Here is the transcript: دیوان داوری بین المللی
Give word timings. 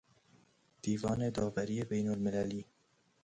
دیوان 0.81 1.29
داوری 1.35 1.81
بین 1.89 2.07
المللی 2.09 2.61